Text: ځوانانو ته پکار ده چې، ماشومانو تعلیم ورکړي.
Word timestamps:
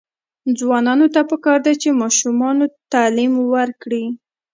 ځوانانو 0.59 1.05
ته 1.13 1.21
پکار 1.29 1.59
ده 1.65 1.73
چې، 1.81 1.99
ماشومانو 2.01 2.63
تعلیم 2.93 3.33
ورکړي. 3.53 4.05